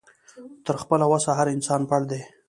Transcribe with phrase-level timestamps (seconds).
[0.65, 2.21] تر خپله وسه هر انسان پړ دی